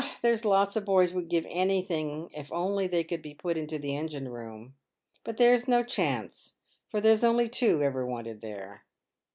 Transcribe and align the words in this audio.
there's 0.23 0.43
lots 0.45 0.75
of 0.75 0.83
boys 0.83 1.13
would 1.13 1.29
give 1.29 1.45
anything 1.47 2.27
if 2.33 2.49
they 2.89 3.03
could 3.03 3.21
get 3.21 3.37
put 3.37 3.55
into 3.55 3.77
the 3.77 3.95
engine 3.95 4.27
room, 4.27 4.73
but 5.23 5.37
there's 5.37 5.67
no 5.67 5.83
chance, 5.83 6.55
for 6.89 6.99
there's 6.99 7.23
only 7.23 7.47
two 7.47 7.83
ever 7.83 8.03
wanted 8.03 8.41
there." 8.41 8.81